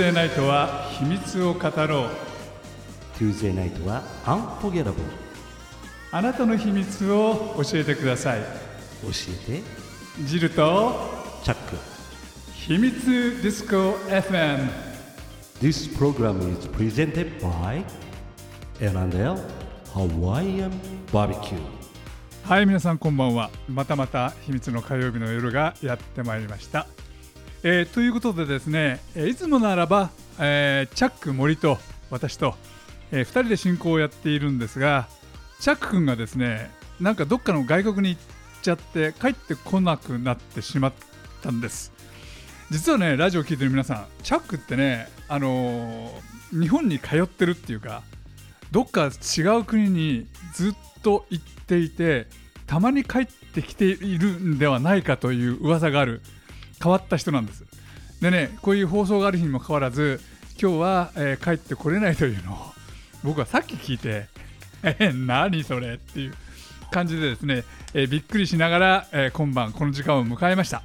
[0.00, 2.08] Tuesday ナイトは秘密を語ろう。
[3.18, 4.94] Tuesday ナイトは Unforgettable
[6.10, 8.40] あなたの秘密を教えてください。
[9.02, 9.08] 教
[9.46, 9.62] えて。
[10.24, 10.94] ジルと
[11.44, 11.76] チャック。
[12.54, 13.76] 秘密ディスコ
[14.08, 14.70] FM
[15.60, 17.84] This program is presented by
[18.80, 19.38] L&L
[19.92, 20.70] Hawaiian
[21.12, 21.60] Barbecue.
[22.44, 23.50] はい皆さんこんばんは。
[23.68, 26.86] またまた秘密の火曜日の夜がやってまいりました、
[27.62, 31.78] えーということでですねえーいつもならば、えーチャック森と
[32.10, 32.54] 私と、
[33.12, 35.08] え2人で進行をやっているんですが
[35.60, 36.70] チャック君がですね
[37.00, 38.22] なんかどっかの外国に行っ
[38.62, 40.92] ちゃって帰ってこなくなってしまっ
[41.42, 41.92] たんです。
[42.70, 46.10] 実はねラジオを聞いてる皆さんチャックってねあのー
[46.52, 48.02] 日本に通ってるっていうか
[48.72, 49.04] どっか
[49.38, 52.26] 違う国にずっと行っていて
[52.66, 56.22] たまに帰ってきているんではないかという噂がある
[56.82, 57.64] 変わった人なんです。
[58.20, 60.20] でねこういう放送がある日にもかかわらず
[60.60, 62.56] 今日は、えー帰ってこれないというのを
[63.24, 64.26] 僕はさっき聞いて
[64.82, 66.34] え何それっていう
[66.90, 67.64] 感じでですね、
[67.94, 70.82] えーびっくりしながら、えー今晩この時間を迎えました。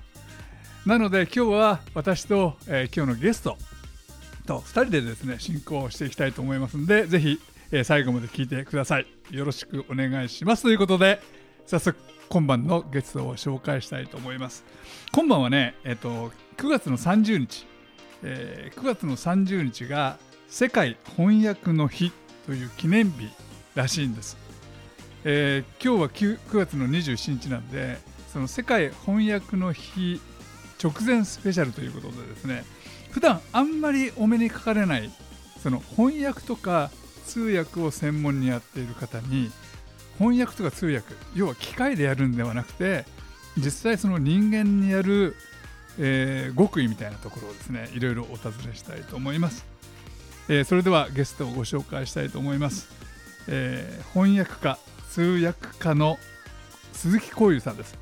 [0.85, 3.57] なので今日は私と、え今日のゲスト
[4.45, 9.07] と2人でですね進行していきたいと思いますのでぜひ、え最後まで聞いてください。
[9.31, 10.61] よろしくお願いします。
[10.63, 11.19] ということで
[11.65, 11.97] 早速
[12.29, 14.63] 今晩のゲストを紹介したいと思います。
[15.11, 17.65] 今晩はねえっ、と9月の30日、
[18.23, 22.11] えー9月の30日が世界翻訳の日
[22.45, 23.29] という記念日
[23.75, 24.37] らしいんです、
[25.23, 27.97] えー今日は 9, 9月の27日なんで
[28.31, 30.19] その世界翻訳の日
[30.81, 32.63] 直前スペシャルということでですね
[33.11, 35.09] 普段あんまりお目にかかれない
[35.61, 36.91] その翻訳とか
[37.25, 39.51] 通訳を専門にやっている方に
[40.19, 43.05] 翻訳とか通訳要は機械でやるんではなくて
[43.57, 45.35] 実際その人間にやる、
[45.99, 49.65] えー極意みたいなところをですねいろいろお尋ねしたいと思います、
[50.49, 52.89] えーそれではゲストをご紹介したいと思います、
[53.47, 54.77] えー翻訳家
[55.11, 56.17] 通訳家の
[56.91, 57.97] 鈴木光優さんです。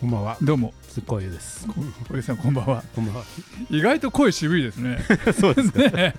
[0.00, 0.72] こんばんは、どうも。
[0.88, 1.66] つっこゆです。
[2.04, 2.82] 光優さんこんばんは。
[2.94, 3.24] こんばんは。
[3.70, 4.98] 意外と声渋いですね。
[5.38, 5.78] そうですか。
[5.96, 6.14] ね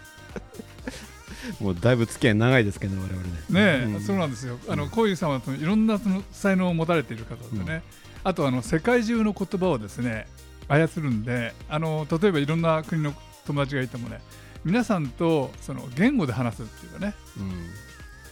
[1.60, 3.30] もうだいぶ付き合い長いですけど、我々ね。
[3.50, 4.58] ねえ、うんそうなんですよ。
[4.68, 7.84] あの、こういうさんはそのいろんなその才能を持たれている方でね、
[8.24, 10.28] あとあの世界中の言葉をですね
[10.68, 13.14] 操るんで、あの例えばいろんな国の
[13.46, 14.22] 友達がいてもね、
[14.64, 17.52] 皆さんとその言語で話すっていうかね、うん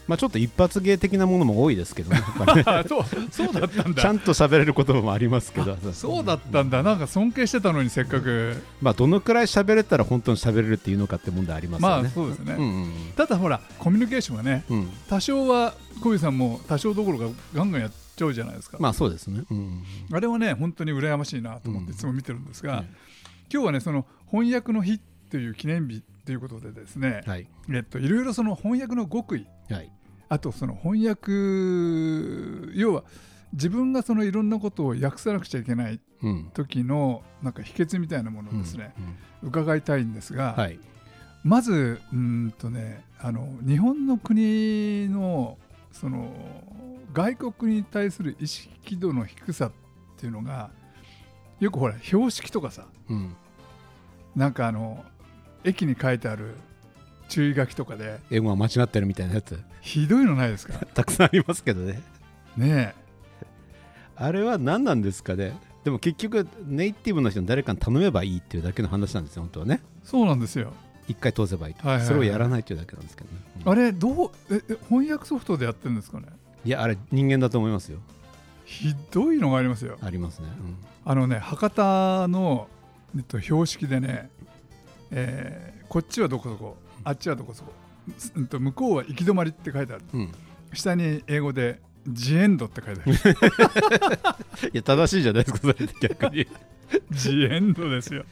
[0.07, 2.21] まあちょっと一発芸的なものも多いですけどね。
[2.87, 4.01] そうそうだったんだ。
[4.01, 5.77] ちゃんと喋れる言葉もありますけど。
[5.93, 6.83] そうだったんだ。
[6.83, 8.61] なんか尊敬してたのにせっかく。
[8.81, 12.09] まあどのくらい喋れたら本当に喋れるっていうのかって問題ありますまよね。
[12.09, 12.55] あそうですね。
[12.57, 14.89] うんうんただほらコミュニケーションがね、うん。
[15.09, 18.77] 多少は小遊さんも多少どころかガンガンやっちゃうじゃないですか。
[18.79, 19.43] まあそうですね。
[19.49, 22.87] うんあれはね本当に羨ましいなと思っうんていつも見てるんですが、うん
[23.53, 24.97] 今日はねその翻訳の日
[25.29, 27.47] という記念日ということでですね、はい。
[27.69, 29.91] えっといろいろその翻訳の極意はい。
[30.29, 31.31] あとその翻訳
[32.79, 33.03] 要は
[33.53, 36.51] 自分がそのいろんなことを訳さなくちゃいけないうん。
[36.53, 40.77] 時のなんか秘訣みたいなものをですね、うんうん伺いたいんですが、はい。
[41.43, 45.57] まずうーんとねあの日本の国の
[45.91, 46.31] その
[47.11, 49.71] 外国に対する意識度の低さっ
[50.17, 50.69] ていうのが
[51.59, 53.35] よくほら標識とかさうん。
[54.35, 55.03] なんかあの
[55.63, 56.53] 駅に書いてある
[57.31, 58.19] 注意書きとかで。
[58.29, 60.73] 英語が間違ってるみたいなやつ、ひどいのないですか？
[60.93, 62.01] たくさんありますけどね。
[62.57, 62.93] ね
[64.15, 65.57] あれは何なんですかね？
[65.83, 69.79] でも結局ネイティブの人に誰かに頼めばいいっていうだけの話なんですよ、本当はね。
[69.83, 70.73] えそうなんですよ。
[71.07, 72.07] 一回通せばいいと、はいはいはい。
[72.07, 74.31] それをやらないっていうだけなんですけどね、うんあれどう？
[74.51, 76.27] ええ翻訳ソフトでやってるんですかね？
[76.65, 77.99] いやあれ人間だと思いますよ。
[78.65, 79.97] ひどいのがありますよ。
[80.01, 80.47] ありますね、
[81.05, 82.67] あのね博多の、
[83.15, 84.29] えっと、標識でね、
[85.11, 86.77] えーこっちはどこそこ？
[87.03, 87.73] あっちはどこそこ、
[88.17, 90.03] すうんと向こうは行き止まりって書いてある。
[90.13, 90.31] うん。
[90.73, 94.69] 下に英語で「ジエンド」って書いてある。
[94.73, 96.47] や正しいじゃないですかそれ逆に。
[97.11, 98.25] ジエンドですよ。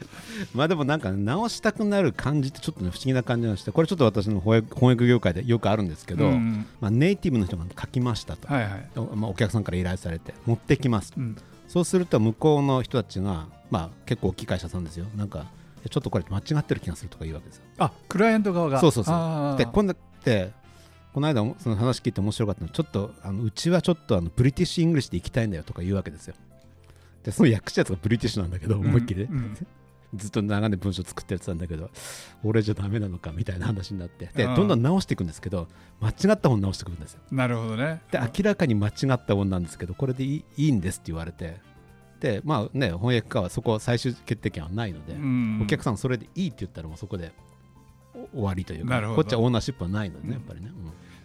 [0.54, 6.66] まあでもなんか、ね、直したくなる感じってちょっとね不思議な感じがしてこれちょっと私の翻訳翻訳業界でよくあるんですけど、うん。
[6.82, 11.14] まあ、ネイティブの人が書きましたと、はいはい、おまあ、お客さんから依頼されて持ってきます。
[11.16, 11.38] うん、
[11.68, 15.06] そうすると向こうの人たちが、まあ、結構大きい会社さんですよ。
[15.16, 15.46] なんか
[15.88, 17.64] ちょっとこれ間違ってる気がするとか言うわけですよ。
[17.78, 18.80] あクライアント側が。
[18.80, 19.12] そうそうそ
[19.56, 19.58] う。
[19.58, 20.52] で今度って
[21.14, 26.36] この間もその話聞いて面白かったのはちょっとあのうちはちょっとあの British English で行きたいんだよとか言うわけですよ。
[27.24, 29.34] でその訳したやつがブリティッシュなんだけど思いっきり、うん。
[29.34, 29.68] うん
[30.16, 31.92] ずっと長年文章作ってやってたんだけど
[32.44, 34.30] 俺じゃダメなのかみたいな話になって。
[34.34, 34.56] でうん。
[34.56, 35.68] どんどん直していくんですけど
[36.02, 37.20] 間違った本直してくるんですよ。
[37.32, 38.02] なるほどね。
[38.12, 41.46] で明らかに間違った本なんですけどこれでいいいいんですって言われて。
[41.46, 41.60] で
[42.44, 47.32] まあね翻訳家はそこ最終決定権はないので、うんお客さんそれでいいって言ったらもうそこで
[48.14, 50.34] お終わりというかこっちはオーナーシップはないのでね、うん。
[50.34, 50.72] やっぱりね、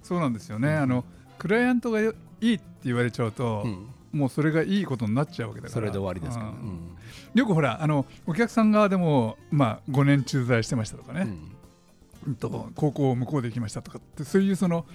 [0.02, 0.76] そうなんですよね、うん。
[0.76, 1.04] あの
[1.38, 3.66] クライアントがよいいって言われちゃうと、
[4.12, 5.74] もうそれがいいことになっちゃうわけだから。
[5.74, 6.56] それで終わりですから、うん。
[6.56, 6.78] うん。
[7.34, 11.52] よくほらあのお客さん側でも、まあ、5年駐在してましたとかね、うん
[12.28, 12.34] うん。
[12.36, 14.86] と高校を向こうで行きましたとかってそういうその、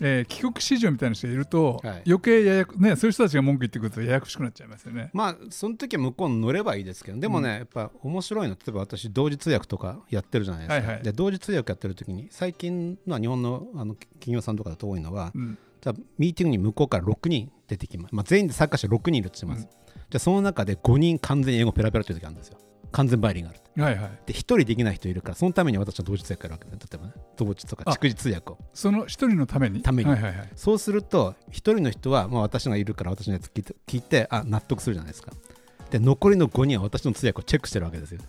[0.00, 2.02] えー帰国子女みたいな人がいると、はい。
[2.06, 5.10] 余計ややこねそういう人たちが文句言ってくるとややこしくなっちゃいますよね。
[5.12, 11.02] まあその時は向こうに乗ればいいですけどでもね、やっぱ面白いの例えば私同時通訳とかやってるじゃないですか、はいはい。
[11.02, 15.58] で同時通訳やってる時に最近のは日本のあの企業さんとかだと多いのは、うん。
[15.80, 22.58] じゃあミーティングに向こうから6人出てきます、まあ、全員で参加者6人いるとします、じゃあその中で5人完全に英語ペラペラという時あるんですよ
[22.96, 23.56] 完全バイリンガル。
[23.56, 29.82] ってはいはい、で1人できない人いるからそのために私は同時通訳やるわけで例えばね同時とかあ逐次通訳をその一人のために？
[29.82, 30.10] ために。
[30.10, 35.32] はいはいはい、そうすると1人の人は、まあ、私がいるから私のやつ聞いて聞いてあ納得するじゃないですか。
[35.90, 38.20] で残りの5人は私の通訳をチェックしてるわけですよ。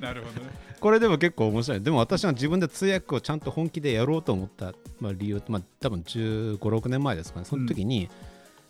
[0.00, 0.50] なるほどね。
[0.80, 1.80] これでも結構面白い。
[1.80, 7.46] でも私は自分で通訳をちゃんと本気でやろうと思った、まあ、理由まあ多分1 5 6年前ですかね。
[7.46, 8.10] その時に、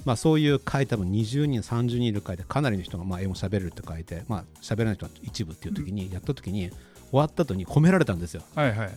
[0.05, 6.79] まあ、そういう会多分20人30人いる会でかなりの人がまあ英語喋れるって書いてまあ喋れない人は一部っていう時にやった時に終
[7.19, 8.43] わった後に褒められたんですよ。
[8.55, 8.91] はいはい。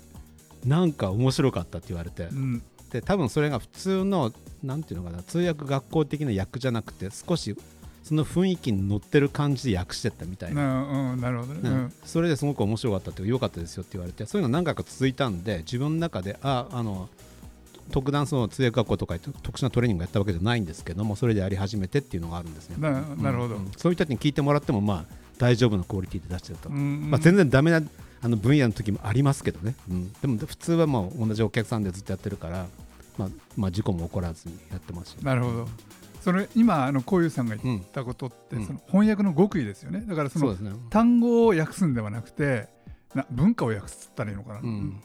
[0.66, 2.24] なんか面白かったって言われて。
[2.24, 2.64] うん。
[2.92, 7.58] で多分それが普通のなんていうのかな通訳学校的な訳じゃなくて少し
[8.04, 10.84] その雰囲気に乗ってる感じで訳してったみたいな。
[10.84, 11.60] なうん、なるほどね。
[11.64, 11.78] ううん。
[11.86, 17.10] んそれですごく面白かったって良かったですよって言われてそういうの何回か続いたんで自分の中でああの
[17.92, 22.78] 特段その通訳学校とか特殊なトレーニングやったわけじゃないんですけどもそれでやり始めてっていうのがあるんですね。
[22.80, 23.56] ななるほど。
[23.56, 23.66] うん。
[23.66, 27.10] うんそういう人たちに聞いてもらってもまあ大丈夫なクオリティで出してると、うん。
[27.10, 27.82] まあ、全然ダメな
[28.24, 32.68] あの分野の時もありますけどね、うん、でも普通はもう同じお客さんでずっとやってるから、
[33.18, 35.68] まあ、まあ事故も起こらずにやってますしなるほど。
[36.22, 38.66] それ今あのこういうさんが言ったことって、うん。
[38.66, 40.06] その翻訳の極意ですよね。
[40.08, 42.70] だからそのね、単語を訳すんではなくて、
[43.14, 44.60] な文化を訳すったらいいのかな。
[44.62, 45.04] うん、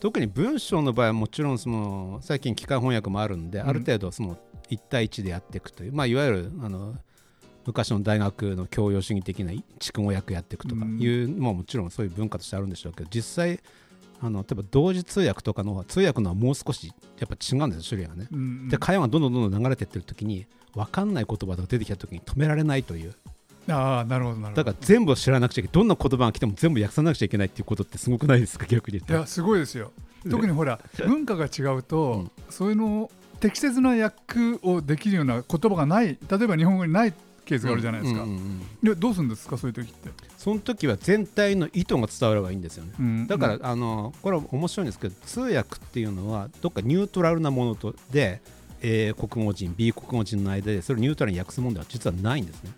[0.00, 3.68] 特に文章の場合はもちろんその最近機械翻訳もあるんで、うん。
[3.68, 4.38] ある程度その
[4.70, 6.94] 1対1でやっていくという、まあ、いわゆるあの
[7.66, 13.60] 昔の大学の教養主義的な筑語訳やっていくとかいうのももちろんそういう文化としてあるんでしょうけど実際
[14.22, 18.28] あの例えば同時通訳とかの方は通訳のはもう少しやっぱ違うんですよ種類がね。
[18.30, 23.14] うんで会話がどんどんどんどん流れていってる時に分かんない言葉が出てきた時に止められないという
[23.70, 24.64] ああなるほどなるほど。
[24.64, 29.92] だから全部を知らなくちゃいけないどんな言葉が来ても全部訳さなくちゃいけないっていうことってすごくないですか逆に言っていやすごいですよ。
[30.30, 37.14] 特にほら文化が違うと、うんそういうの適切な訳をできるような言葉がない例えば日本語にない
[37.46, 38.22] ケースがあるじゃないですか。
[38.22, 40.10] うんうんうんでどうするんですかそういう時って？
[40.36, 42.92] その時は全体の意図が伝わればいいんですよね。
[42.98, 48.42] うんだから、あのこれは面白いんですけど通訳っていうのはどっかニュートラルなものとで
[48.82, 52.70] A 国語人 B 国語人の間でそれをニュートラルに訳すものでは実はないんですね。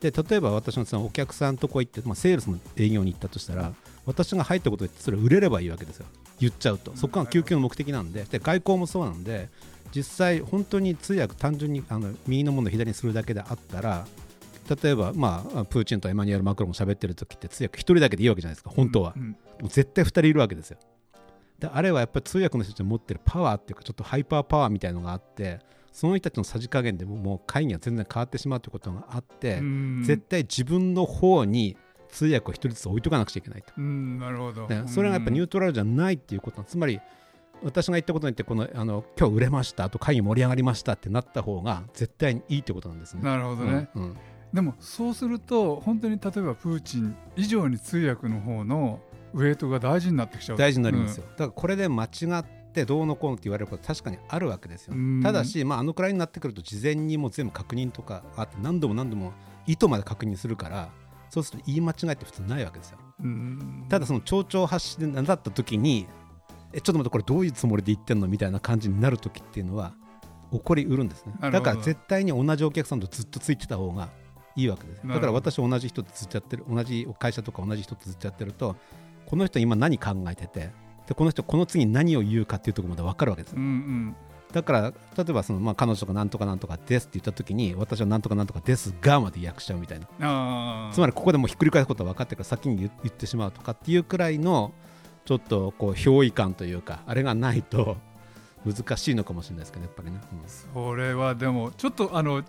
[0.00, 3.72] で例えば私のそのお客さんとこ行って、まあ、セールスの営業に行ったとしたら
[4.04, 6.06] 私が入ったことでそれ売れればいいわけですよ。
[6.38, 6.94] 言っちゃうと。
[6.96, 8.24] そこが究極の目的なんで。
[8.24, 9.48] で外交もそうなんで
[9.94, 14.06] 実際本当に通訳単純にあの右のものを左にするだけであったら
[14.82, 20.78] 例えば、まあ、プーチンとエマニュエル・マクロンも喋ってる時って通訳一人だけでいいわけじゃないですか本当は、うんでも絶対2人いるわけですよ。
[21.58, 25.60] であれはやっぱり通訳の人たちの持ってるパワーっていうかちょっとハイパーパワーみたいのがあって
[25.96, 30.02] その人たちのさじ加減でももう会議が全然変わってしまうということがあって、うん。
[30.04, 31.74] 絶対自分の方に
[32.10, 34.66] 通訳を一人ずつ置いとかなくちゃいけないと、うんなるほど。
[34.66, 37.00] でそれがやっぱニュートラルじゃないっていうことつまり
[37.62, 43.22] 私が言ったことによってこのあの今日売れましたあと会議盛り上がりましたってなった方が絶対にいいってことなんですね。
[43.22, 43.88] なるほどね。
[43.94, 44.16] うんうん。
[44.52, 49.00] でもそうすると本当に例えばプーチン以上に通訳の方の
[49.32, 50.58] ウェイトが大事になってきちゃう。
[50.58, 52.44] 大事になりますよ、だからこれで間違っ
[52.76, 55.22] てどうのこうのって言われること確かにあるわけですよ、うん。
[55.22, 59.32] ただし、まあ、あのくらいになってくると事前にもう全部確認とかあって何度も何度も
[59.66, 60.90] 意図まで確認するから
[61.30, 62.98] そうすると言い間違いって普通ないわけですよ。
[63.22, 63.86] うん。
[63.88, 66.06] ただその丁々発しでなだった時に
[66.72, 69.94] えちょっと待ってこれどういうつもりで言ってんのみたいな感じになる時っていうのは
[70.52, 71.32] 起こりうるんですね。
[71.40, 74.10] だから絶対に同じお客さんとずっとついてた方が
[74.56, 78.74] いいわけですだから私は同じ人とずっとやってる同じ会社とか同じ人とずっとやってると
[79.26, 80.70] この人今何考えてて
[81.06, 83.56] でこの人この次何を言うかっていうところまで分かるわけです。
[83.56, 84.16] うんうん。
[84.52, 90.90] だから例えばその、まあ、彼女がなんとかなんとかですって言った時に私はなんとかなんとかですがまで訳しちゃうみたいな。
[90.92, 94.72] つまりここでもうひっくり返すことは分かってるから先に言言ってしまうとかっていうくらいの
[95.24, 97.96] ちょっとこう憑依感というかあれがないと
[98.64, 100.18] 難しいのかもしれないですけどやっぱりね、
[100.74, 102.44] それはでもちょっとあのい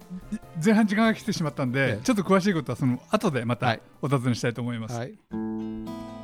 [0.63, 2.03] 前半時間が来てしまったんで、ええ。
[2.03, 3.81] ちょっと詳しいことはその後でまたはい。
[4.01, 4.95] お尋ねしたいと思います。
[4.97, 5.17] はい。
[5.31, 6.16] place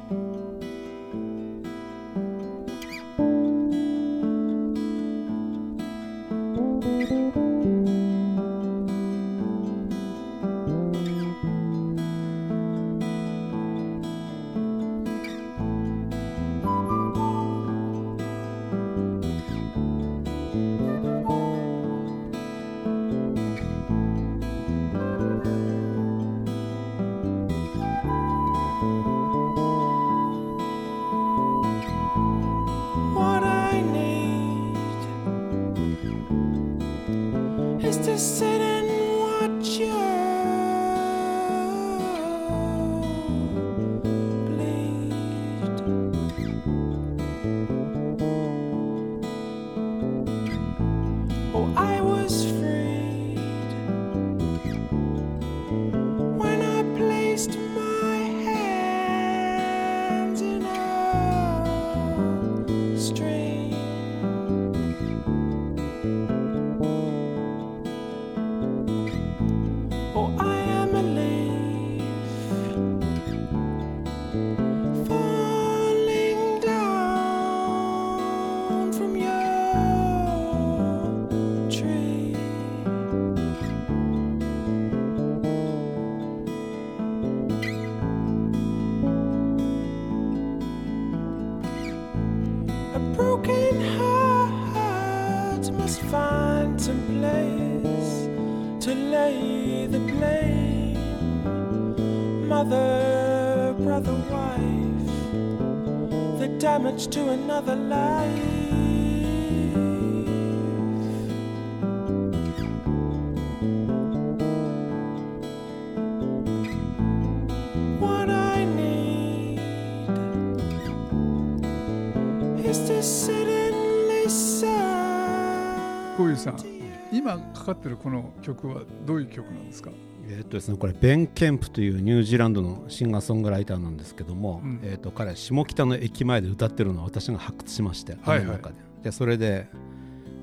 [127.65, 129.89] かかってるこの曲はどういう曲なんですか？
[130.27, 134.79] えーっとですね、これベン・ケンプというニュージーランドのシンガーソングライターなんですけども、うん。
[134.83, 138.37] えと彼は下北の駅前で歌ってるのを私が発掘しまして、はいはい。
[138.39, 138.75] 雨の中で。
[139.03, 139.67] でそれで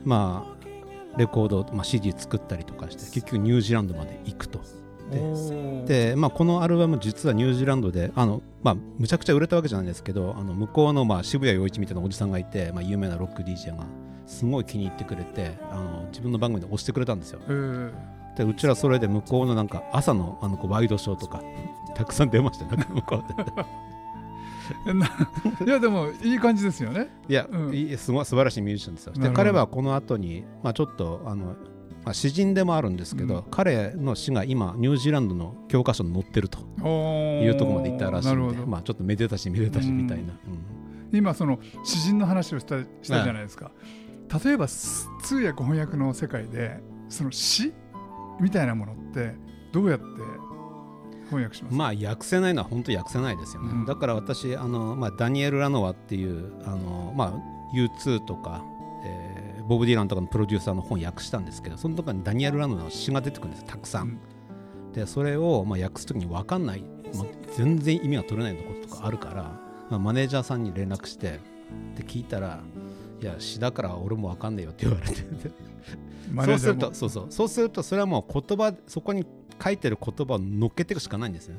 [0.04, 4.60] まあレコード、まあ、CD 作ったりとかして結局ニュージーランドまで行くと。
[5.86, 13.86] で、まあ、このアルバム実はニュージーランドであの、まあ、むちゃくちゃ売れたわけじゃないんですけどあの向こうの、まあ、渋谷陽一みたいなおじさんがいて、まあ、有名なロック DJ が
[14.30, 17.40] すごい気に入ってくれてあの自分の番組で押してくれたんですよ。
[17.48, 17.92] えー
[18.36, 21.42] でうちらそれで向こうのなんか朝のあのこうワイドショーとか
[21.96, 22.70] たくさん出ましたよ。
[22.70, 23.42] なんか向こうで。
[25.66, 27.08] いやでもいい感じですよね。
[27.28, 27.74] いや、うん。
[27.74, 29.14] いいすごい素晴らしいミュージシャンですよ。
[29.14, 31.56] で彼はこの後にまあちょっとあの、
[32.04, 33.44] まあ、詩人でもあるんですけど、うん。
[33.50, 36.62] 彼の詩が今ニュージーランドの教科書に載ってるとい
[37.44, 40.34] いうところまで行ったらしいなるほど、んでまあちょっとめでたしめでたしみたいな、
[41.12, 41.18] うん。
[41.18, 43.72] 今その詩人の話をしたしたじゃないですか、
[44.44, 47.72] 例えばす通訳翻訳の世界でその詩
[48.40, 49.34] みたいなものって
[49.72, 50.04] どうやって
[51.26, 51.72] 翻訳します？
[51.72, 53.86] か、まあ訳せないのは本当訳せないですよね、うん。
[53.86, 58.64] だから私あの、まあ、ダニエル・ラノアっていうあの、まあ、U2 とか、
[59.04, 64.18] えーボブ・ディランとかのプロデューサーの本訳したんですけどその中にダニエル・ラノアの詩が出てくるんですたくさん、
[64.92, 66.82] でそれをまあ訳す時に分かんない、
[67.14, 69.42] まあ、全然意味が取れないこととかあるから、
[69.88, 71.38] まあ、マネージャーさんに連絡して
[71.94, 72.58] で聞いたら
[73.20, 75.24] いや詩だから俺も分かんねえよって言われて。
[76.44, 77.26] そうするとそうそう。
[77.30, 79.26] そうするとそれはもう言葉そこに
[79.62, 81.56] 書いてる言葉を乗っけていくしかないんですね。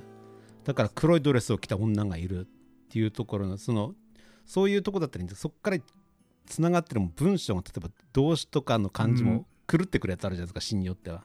[0.64, 2.46] だから黒いドレスを着た女がいるっ
[2.90, 3.94] ていうところのその
[4.46, 5.42] そういうとこだったらいいんです。
[5.42, 5.78] そこから
[6.46, 9.30] つながってるも文章が例えば動詞とかの漢字うん。
[9.30, 11.24] も狂ってくるやつあるじゃないですか詩によっては。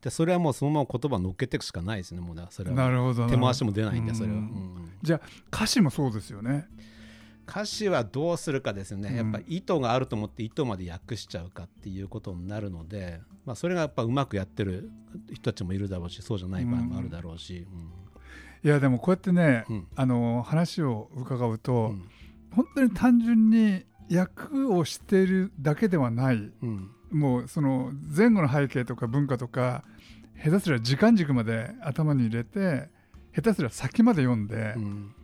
[0.00, 2.76] でそれはもうそのまま言葉を乗っけていくしかないですねもうだそれは。
[2.76, 3.36] なるほどなるほど。
[3.36, 4.42] 手回しも出ないんでそれは、うん。
[4.42, 4.92] うん。
[5.02, 6.68] じゃあ歌詞もそうですよね
[7.48, 9.16] 歌詞はどうするかですよね、うん。
[9.16, 14.90] やっぱ意図があると思って意図まで訳しちゃうかっていうことになるので、まあ、それがやっぱうまくやってる
[15.32, 17.66] 人たちもいるだろうしそうじゃない場合もあるだろうし、
[18.64, 19.86] いやでもこうやってね、うん。
[19.94, 22.08] あの話を伺うと、うん。
[22.52, 26.36] 本当に単純に役をしているだけではない。
[26.62, 26.90] うん。
[27.10, 29.84] もうその前後の背景とか文化とか
[30.42, 32.88] 下手すりゃ時間軸まで頭に入れて
[33.34, 35.14] 下手すりゃ先まで読んで、うん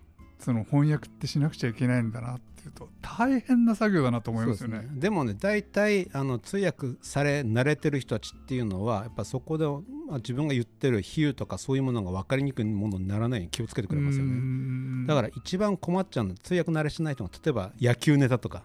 [0.42, 4.86] その翻訳ってしなくちゃいけないんだなっていうと大変な作業だなと思いますよね。
[4.90, 15.06] そうでもね大体あの通訳され慣れてる人たちっていうのはやっぱそこで、まあ、自分が言ってる比喩とかそういうものが分かりにくいものにならないように気をつけてくれますよね。
[15.06, 18.64] だから一番困っちゃうのは通訳慣れしない人が例えば野球ネタとか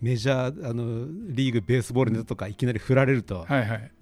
[0.00, 3.92] メジャーあのリーグベースボールネタとかいきなり振られると、はいはい。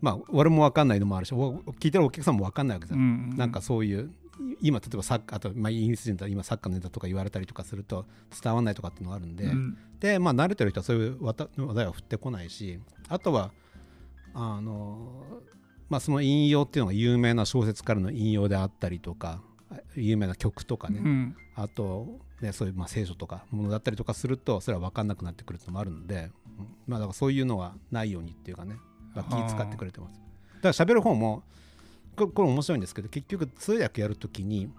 [0.00, 4.10] まあ俺も分かんないのもあるしお聞いてるお客さんも分かんないわけですよ、うんなんかそういう
[4.60, 8.06] 今例えばサッカーあと、まあ、インシデント今サッカーのネタとか言われたりとかすると
[8.42, 9.78] 伝わらないとかっていうのがあるんで、うん。
[10.00, 13.52] でまあ慣れてる人はそういう話題は振ってこないしあとは
[14.34, 15.24] あの
[15.88, 19.42] まあその引用っていうのが有名な小説からの引用であったりとか
[19.94, 21.36] 有名な曲とかね、うん。
[21.54, 28.76] あと、ね、そういうまあ聖書とかものだったりとかするとそれは分かんなくなってくるってのもあるので、うんまあ、だからそういうのはないようにっていうかね、
[29.14, 30.20] まあ、気使ってくれてます。
[30.62, 31.42] だから喋る方も
[32.26, 34.70] ここれ面白いんですけど結局通訳やるときに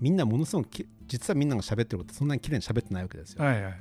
[0.00, 3.44] みんなものすごくき実はみんなが喋ってることそんなに綺麗に喋ってないわけですよ。
[3.44, 3.74] はいはい。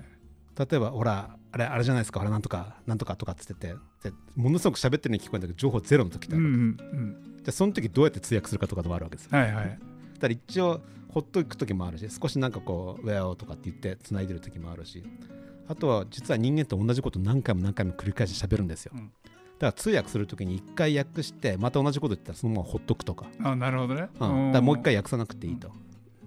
[0.58, 6.62] 例えばほらあれあれじゃないですかほらなんとかなんとかとかっつっててでものすごく喋ってるように聞こえるんだけど情報ゼロの時ってある、うんうんう
[7.40, 7.44] ん。
[7.44, 9.66] でその時どうやって通訳するかとかもあるわけですよはいはい。
[9.66, 9.80] だか
[10.28, 15.04] ら一応ほっといく時もあるし少しなんかこう「Well」とかって言って繋いでる時もあるし
[15.68, 19.21] あとは実は人間って同じこと何回も何回も繰り返し喋るんですよ、うんだ
[19.62, 24.02] から通訳する時に一回訳してまた同じこと言ったらそのままほっとくとか,、あなるほどね。
[24.02, 25.70] うん、だからもう一回訳さなくていいと、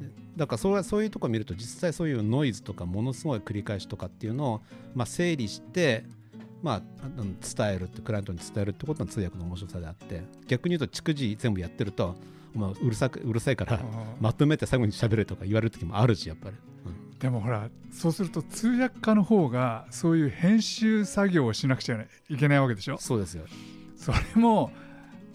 [0.00, 4.62] でだからそれはそういうところを見ると実際そういうノイズとかものすごい繰り返しとかっていうのを、
[4.94, 6.04] まあ、整理して
[6.62, 12.16] まあ、伝えるってクライアントに伝えるってことが通訳の面白さであって逆に言うと逐次全部やってると、
[12.54, 13.80] まあ、うるさくうるさいから
[14.18, 16.56] まとめて最後に喋れとか言われる時もあるしやっぱり、
[17.24, 21.96] でもほらそうすると通訳家の方がそういう編集作業をしなくちゃ
[22.28, 22.98] いけないわけでしょ？
[22.98, 23.46] そうですよ。
[23.96, 24.70] それも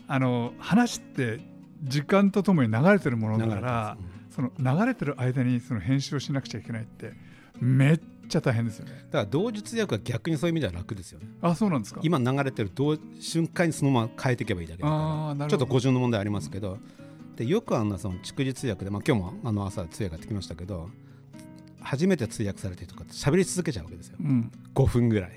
[0.08, 1.40] あの話って
[1.82, 7.14] 時間とともに流れてるものだから流れてその流れてる間にその編集をしなくちゃいけないって
[7.60, 8.92] めっちゃ大変ですよね。
[8.92, 11.26] だから同時通訳は逆にそういう意味では楽ですよね。
[11.42, 12.02] あそうなんですか？
[12.04, 15.48] 今流れてる同瞬間にそのまま変えていけばいいだけだからなるほど。
[15.48, 16.78] ちょっと語順の問題ありますけど
[17.36, 20.92] でよくあんなその逐次通訳で、まあ、今日もあの朝通訳やってきましたけど
[21.90, 24.18] 初めて通訳されてとかって喋り続けちゃうわけですよ。
[24.20, 24.52] うん。
[24.76, 25.32] 5分ぐらい、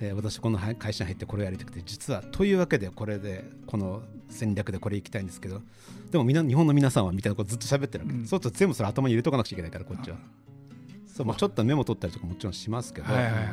[0.00, 5.60] えー私この会社に入ってこれをやりたくて実はというわけでこれでこの戦略でこれ行きたいんですけど
[6.12, 8.26] でもみな日本の皆さんはみたいなことずっと喋ってるわけ、うん。
[8.26, 10.18] そうすると全部それ頭に入れとかなくちゃいけないからこっちは。
[11.08, 13.44] そう、まあ、ちょっとメモ取ったりとかもちろんしますけど、はいはいはい。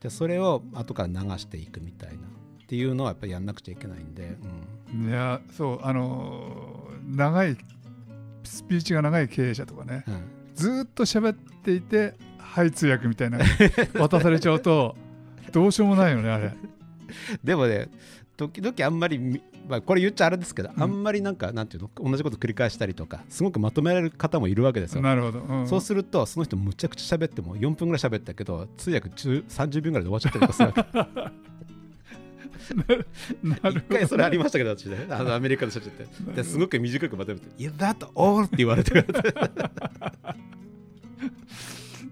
[0.00, 4.36] でそれを後から流していくみたいなっていうのはやっぱりやんなくちゃいけないんで、
[4.94, 5.08] うん。
[5.08, 7.56] いやそうあのー長い
[8.44, 10.04] スピーチが長い経営者とかね。
[10.06, 13.38] うんずーっと喋っていてはい通訳みたいな
[13.94, 14.96] 渡されちゃうと
[15.52, 16.52] どうしようもないよねあれ。
[17.42, 17.88] でもね
[18.36, 20.82] 時々あんまりみ、まあ、これ言っちゃあれですけど、うん。
[20.82, 22.10] あんまりなんかなんていうの？
[22.10, 25.68] 同じこと繰り返したりとかすごくまとめられる方もいるわけですよ、なるほど、うん。
[25.68, 31.32] そうするとその人むちゃくちゃ喋っても4分ぐらい喋ったけど通訳10 30秒ぐらいで終わっちゃったりとかするわけ
[33.42, 33.78] なるほど。
[33.78, 35.06] 一回それありましたけど私ね。
[35.10, 36.06] あのアメリカの社長って。
[36.34, 39.04] ですごく短くまとめて「いやだと all」って言われて。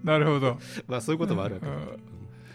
[0.04, 0.58] なるほど。
[0.86, 2.00] まあそういうこともあるわけ、うん。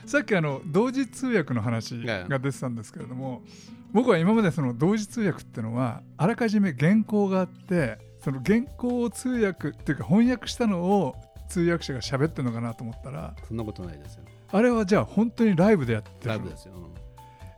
[0.06, 3.44] さっきあの同時通訳の話が出てたんですけれども、
[3.92, 11.16] 僕は今までその同時通訳っていうのはあらかじめ原稿があってその原稿を通訳っていうか翻訳したのを
[11.48, 14.24] 通訳者が喋ってるのかなと思ったらそんなことないですよ。
[14.52, 17.05] あれはじゃあ本当にライブでやってるライブですよ、うん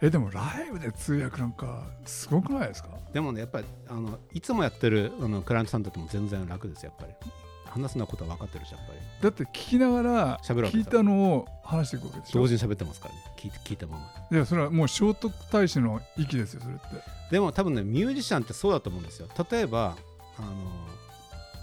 [0.01, 2.89] えでもライブで通訳なんかすごくないですか？
[3.13, 7.31] でもねやっぱりあのいつもやってるあのクライアントさんとっても全然楽ですよやっぱり。
[7.69, 8.99] 話すのことは分かってるしやっぱり。
[9.21, 12.39] だって聞きながら聞いたのを話していくわけでしょ？
[12.39, 13.21] 同時に喋ってますからね。
[13.37, 14.05] 聞い聞いたまま。
[14.31, 16.83] いやそれはもう聖徳太子の域ですよそれって。
[17.29, 19.27] でも多分ねミュージシャンってそうだと思うんですよ。
[19.51, 19.95] 例えば
[20.37, 20.47] あの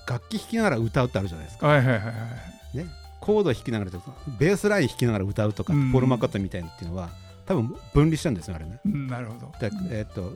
[0.06, 1.66] 楽器弾きながら歌うってあるじゃないですか。
[1.66, 2.86] はいはいはいはいね。
[3.20, 3.90] コード弾きながら
[4.38, 5.90] ベースライン弾きながら歌うとか、うん。
[5.90, 7.08] ポール・マッカートみたいなっていうのは
[7.46, 8.80] 多分分離してるんですよあれね。
[8.84, 9.52] うんなるほど。
[9.58, 10.32] でえーっと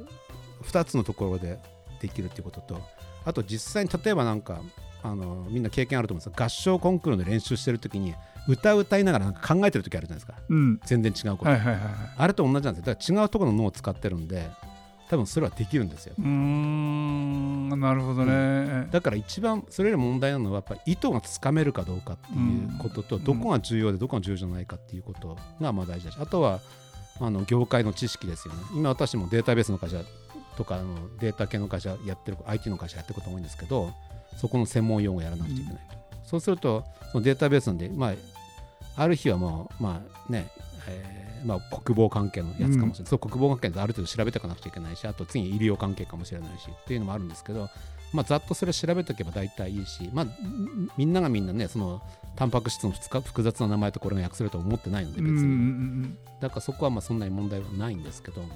[0.62, 1.58] 2つのところで
[2.00, 2.80] できるっていうことと
[3.24, 4.60] あと実際に例えばなんか
[5.02, 8.14] あのみんな経験あると思うんですが合唱コンクールの練習してる時に
[8.48, 10.34] 歌う歌いながらなんか考えてる時あるじゃないですか。
[10.48, 10.80] うん。
[10.84, 11.92] 全然違うこと、はいはいはいはい。
[12.16, 12.94] あれと同じなんですよ。
[12.94, 14.50] だから違うところの脳を使ってるんで
[15.10, 16.14] 多分それはできるんですよ。
[16.18, 17.68] うーん。
[17.78, 23.24] なるほどね、だから一番それより問題なのはやっぱり意図がつかめるかどうかっていうことと、うん。
[23.24, 26.60] どこが重要でどこが重要じゃないかっていうことがまあ大事だしあとは
[27.20, 28.60] あの業界の知識ですよね。
[28.74, 30.02] 今私もデータベースの会社
[30.56, 33.92] とかあのデータ系の会社やってる IT の会社やってること多いんですけど
[34.36, 38.14] そこの専門用語をやらなくちゃいけないと、そうするとそのデータベースなんで、まあ、
[38.96, 40.50] ある日はもうまあね、
[40.88, 47.68] えーまあ、国防関係のやつかもしれない、そう国防関係である程度調べていかなくちゃいけないしあと次に医療関係かもしれないしっていうのもあるんですけど、
[48.12, 52.02] まあ、ざっとそれ調べておけば大体いいし、まあ、みみんながみんなねその
[52.38, 58.52] タンパク質の複複雑な名前とこれが訳せるとは思ってないので別に、だからそこはまあそんなに問題はないんですけどだか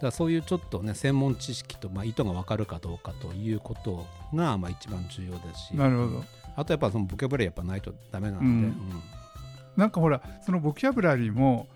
[0.00, 5.76] らそういうちょっとね専門知識とまあ意図が分かるかどうかということがまあ一番重要ですし。
[5.76, 6.24] なるほど。
[6.56, 8.52] あとやっぱそのボキャブラリーやっぱないとダメなんで、うん。
[8.52, 9.02] うん。
[9.76, 11.68] なんかほらそのボキャブラリーも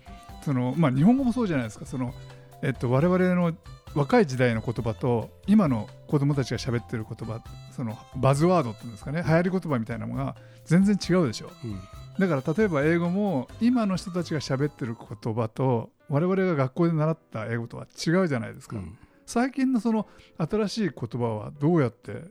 [0.43, 1.85] その、まあ、日本語もそうじゃないですか。
[1.85, 2.15] その、
[2.63, 3.53] えっと、我々の
[3.95, 7.41] 若い時代の言葉と今の子供たちが喋ってる言葉
[7.75, 11.51] そのバズワードっていうんですかね流行り言葉みたいなのが全然違うでしょ。
[11.63, 11.79] うん。
[12.19, 18.97] だから例えば英語も今の人たちが喋ってる言葉と我々が学校で習った英語とは違うじゃないですか、うん。
[19.25, 22.23] 最近のその新しい言葉はどうやって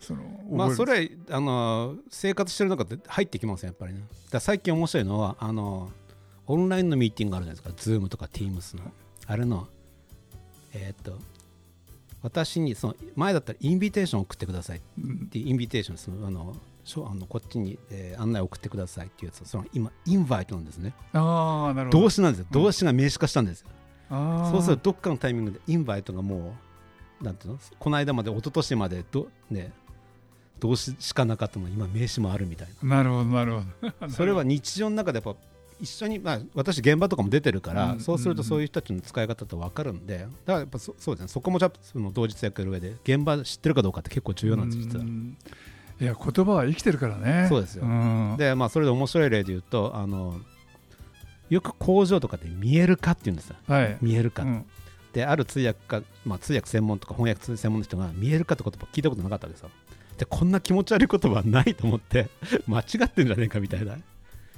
[0.00, 4.00] そのまあそれあの生活してる中で入ってきますよやっぱりね。
[4.30, 5.90] だ最近面白いのはあの
[6.46, 7.90] オンラインのミーティングがあるじゃないですか。
[7.90, 8.92] Zoom とか Teams の。
[9.26, 9.66] あれの
[10.74, 11.18] えーっと
[12.22, 14.80] 私にその前だったらインビテーション送ってください。
[14.98, 15.24] うん。
[15.26, 16.56] っていうインビテーションそのあの
[17.10, 20.94] あのこっちに、えー案内を送ってくださいっていうやつその今インバイトなんですね。
[21.12, 22.00] ああなるほど。
[22.02, 22.46] 動詞なんですよ。
[22.50, 23.68] 動詞が名詞化したんですよ、
[24.10, 24.50] あー。
[24.52, 26.54] そうするとどっかのタイミングでインバイトがも
[27.20, 27.58] うなんていうの？
[27.78, 29.72] この間まで一昨年までどね
[30.60, 33.02] 動詞しかなかったのが今名詞もあるみたいな。
[33.02, 33.92] るほどなるほど。
[34.00, 35.38] な それは日常の中でやっぱ
[35.84, 41.28] 一緒に、まあ、私現場とかも出てるから、うんそうするとそういう人たちの使い方って分かるんでだからやっぱそそうですね。
[41.28, 45.06] そこもじゃあその同日やってる上で現場知ってるかどうかって結構重要なんです実はう。
[45.08, 45.36] ん。
[46.00, 47.46] いや言葉は生きてるからね。
[47.48, 47.86] そうですよ。
[47.86, 48.36] ん。
[48.38, 50.40] でまあそれで面白い例で言うとあの
[51.50, 53.56] よく工場とかで見える化って言うんですよ。
[53.68, 53.96] はい。
[54.00, 54.66] 見える化、うん。
[55.12, 59.70] である通訳家、まあ、通訳専門とか翻訳専門の人が見える化って言葉聞いたことなかったわけですよ。
[60.18, 62.28] でこんな気持ち悪い言葉はないと思って
[62.66, 63.96] 間違ってんじゃねえかみたいな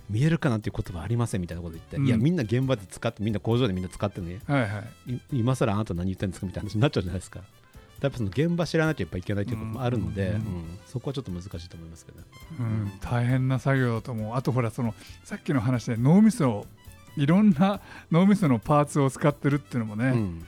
[0.09, 2.07] 見える化なんていう言葉ありませんみたいなこと言って、うん。
[2.07, 5.13] いやみんな現場で使ってみんな工場でみんな使ってるのにはいはい。
[5.13, 7.41] い今更あなた何言ってるんですかみたいな話になっちゃうじゃないですか。
[8.01, 12.19] やっぱその現場知らなきゃやっぱいけないということもあるので、うんうんそこはちょっと難しいと思いますけど、
[12.61, 14.37] うん、大変な作業だと思う。
[14.37, 16.67] あとほらそのさっきの話で脳みそ
[17.17, 20.45] いろんな脳みそのパーツを使ってるっていうのもね、うん。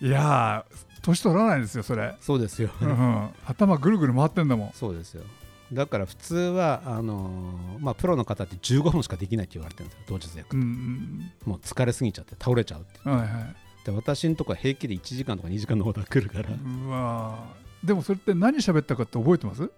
[0.00, 4.70] いやー年取らないですよそれ、そうですよ、うん、頭ぐるぐる回ってんだもん。
[4.72, 5.22] そうですよ
[5.72, 13.00] だから普通はあのーまあ、プロの方って15分しかできないって言われてるんですよ同日薬、うんうんもう疲れすぎちゃって倒れちゃうって。
[13.04, 13.54] うんはいはい。
[13.84, 17.86] で私のとこは平気で1時間とか2時間のオーダー来るから、うわー。
[17.86, 19.70] でもそれって何喋ったかって覚えてます？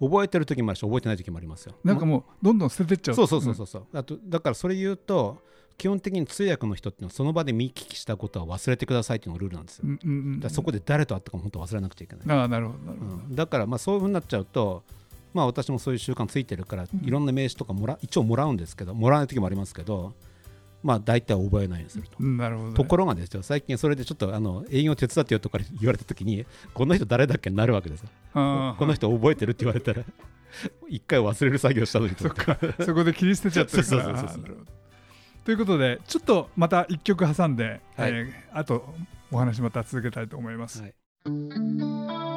[0.00, 1.74] 覚えてる時もあるし覚えてない時もありますよ。
[1.82, 3.14] なんかもうどんどん捨ててっちゃう。
[3.14, 3.66] そうそうそうそう。
[3.66, 5.38] そう、あとだからそれ言うと
[5.78, 13.34] 基本的に通訳の人っていうのはその場で見聞きしたことは忘れてくださいっていうのがルールなんですよ、うんうんうんそこで誰と会ったかも本当忘れなくちゃいけない、ああなるほどなるほど、うん。
[13.34, 14.82] だからまあそういうふうになっちゃうと
[15.34, 20.14] まあ私もそういう習慣ついてるからいろんな名刺とかもら一応もらうんですけどもらわない時もありますけど
[20.82, 22.16] まあ大体覚えないようにすると。
[22.18, 28.08] うんなるほど、ね、ところがですよ最近それでちょっとあの営業手伝ってよとか言われた時にこの人誰だっけになるわけですよ。
[28.32, 30.02] この人覚えてるって言われたら
[30.88, 32.58] 一回忘れる作業したのにとか。
[32.84, 34.02] そこで切り捨てちゃってるから。
[34.02, 34.72] そうそうそうそうあーなるほど。
[35.44, 38.12] ということでちょっとまた一曲挟んで、はい。
[38.12, 38.94] えーあと
[39.32, 42.31] お話また続けたいと思います、はい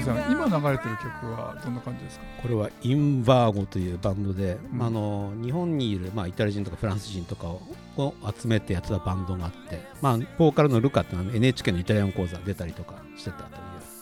[0.00, 2.24] 流れてる曲はどんな感じですか？
[2.42, 4.82] これはインバーゴというバンドで、うん。
[4.82, 7.62] あの日本にいる、まあ、イタリア人とかフランス人とかを
[7.96, 13.50] を集めてやってたバンドがあって、まあ、ボーカルのルカっていうのは NHK のイタリアン講座出たりとかしてたという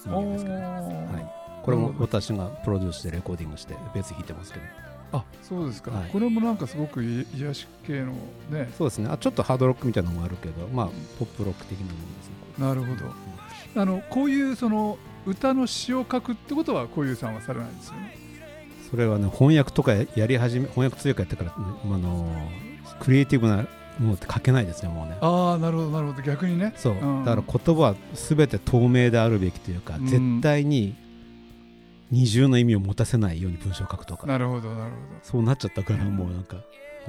[0.04, 0.60] 人間ですけど、は
[1.20, 4.64] い、これも私がプロデュースしてレコーディングしてベース弾いてますけど。
[5.14, 6.10] あそうですか、はい。
[6.10, 8.12] これもなんかすごくい癒し系の
[8.50, 8.72] ね。
[8.78, 9.10] そうですね。
[9.12, 10.86] あちょっとハードロックみたいなのもあるけど、まあ、
[11.18, 12.66] ポップロック的なものですね。
[12.66, 13.12] なるほど。
[13.82, 18.16] あのこういうその歌の詩を書くってことはこういうさんはされないんですよね。
[18.90, 22.30] それはね翻訳とかやり始め翻訳通訳やってから、ねあの
[23.00, 23.66] クリエイティブな
[23.98, 25.16] ものって書けないですねもうね。
[25.20, 26.22] ああなるほどなるほど。
[26.22, 26.72] 逆にね。
[26.76, 27.24] そう、うん。
[27.24, 30.06] だから言葉は全て透明であるべきというか、うん。
[30.06, 30.94] 絶対に
[32.10, 36.56] 二重の意味を持たせないように文章を書くとかなるほどなるほどそうなっちゃったからもうなんか、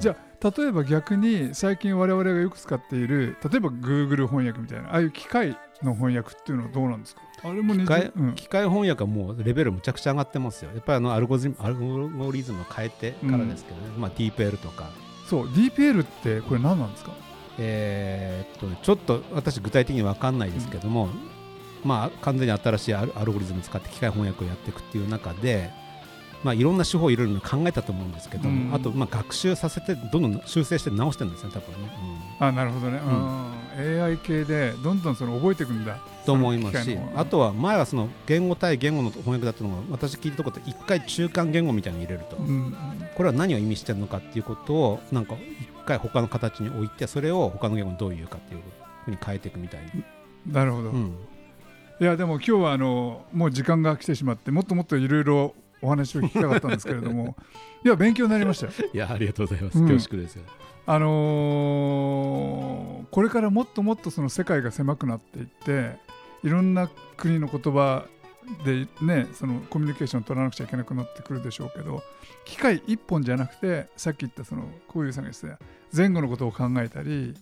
[0.00, 7.22] じゃあ例えば逆に最近我々がよく使っている例えば Google 翻訳みたいなああいう機械の翻訳っていうのはどうなんですか？
[7.42, 8.34] あれも20機械うん。
[8.34, 10.70] 機械翻訳はもうレベルむちゃくちゃ上がってますよ。
[10.74, 14.90] やっぱりあのアルゴリズムアルゴリズムを変えてからですけどね、まあ DeepL とか。
[15.28, 15.46] そう。
[15.48, 17.12] DeepL ってこれ何なんですか？
[17.58, 21.08] えーっとちょっと私具体的に分かんないですけども、
[21.84, 25.70] まあ完全に新しいアルアルゴリズムを使って機械翻訳をやっていくっていう中で
[26.44, 28.74] まあいろんな手法をいろいろ考えたと思うんですけども、うん。
[28.74, 31.88] あとまあ学習させてどんどん修正して直してるんですね多分ね、
[32.38, 33.00] あなるほどね、ん。
[33.00, 34.04] うん。
[34.04, 35.98] AI 系でどんどんその覚えていくんだ。
[36.24, 42.74] と思いますしあとは前はその言語対言語の翻訳だったのが私聞いたところで一回中間言語みたいなの入れると、うん。
[43.14, 48.60] これは何を意味してるのかっていうことをなんか一回他の形に置いてそれを他の言語にどう言うかっていう
[49.04, 50.04] ふうに変えていくみたいに、
[50.50, 51.14] なるほど、いうん。
[52.00, 57.36] やでも今日はあのもう時間が来てしまってもっともっといろいろお話を聞きたかったんですけれども。
[57.84, 58.72] いや勉強になりましたよ。
[58.92, 59.88] いやありがとうございます、うん。
[59.88, 60.38] 恐縮です
[60.86, 65.96] あのーこれからもっともっとその世界が狭くなっていって
[66.42, 68.06] いろんな国の言葉
[68.64, 72.02] でねそのコミュニケーションを取らなくちゃいけなくなってくるでしょうけど
[72.44, 75.64] 機械一本じゃなくてさっき言ったそのこういうさんが言ってた
[75.96, 77.34] 前後のことを考えたり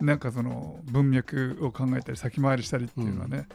[0.00, 3.48] なんかその文脈を考えたり先回りしたりっていうのはね、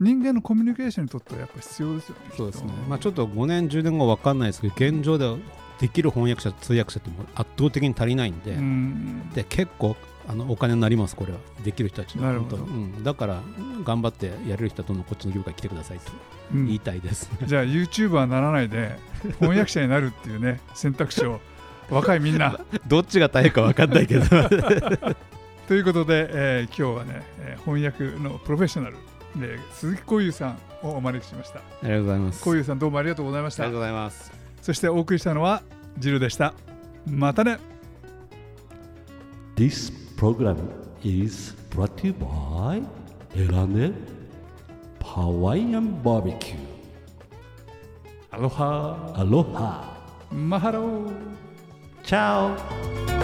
[0.00, 2.20] 人間のコミュニケーションにとってはやっぱ必要ですよね。
[2.36, 2.72] そうですね。
[2.88, 5.36] まあちょっと5年10年後分かんないですけど現状では
[5.80, 9.30] できる翻訳者通訳者ってもう圧倒的に足りないんで、うん。
[9.34, 9.96] で結構
[10.28, 11.38] あのお金になりますこれは。
[11.64, 13.40] できる人たちはなるほどうん、だから
[13.84, 16.12] 頑張ってやれる人はどんどんこっちの業界来てくださいと。
[16.54, 16.66] うん。
[16.66, 18.98] 言いたいです、 じゃあ YouTuber にならないで
[19.40, 21.40] 翻訳者になるっていうね選択肢を
[21.90, 22.58] 若いみんな。
[22.86, 24.24] どっちが大変か分かんないけど。
[25.68, 28.96] ということで、えー今日はね、えー翻訳のプロフェッショナル
[29.40, 31.58] で鈴木こうゆうさんをお招きしました。
[31.58, 32.44] ありがとうございます。
[32.44, 33.64] こうゆうさんどうもありがとうございました。
[33.64, 34.32] ありがとうございます。
[34.62, 35.62] そしてお送りしたのは
[35.98, 36.54] ジルでした。
[37.06, 37.58] またね。
[39.56, 40.56] This program
[41.02, 42.82] is brought to you by
[43.34, 43.94] Elane
[45.00, 46.56] Hawaiian Barbecue.
[48.30, 49.96] アロハ Aloha.
[50.30, 51.36] マハロー
[52.04, 53.15] Ciao.